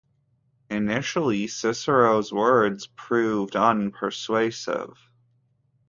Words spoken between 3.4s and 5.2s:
unpersuasive.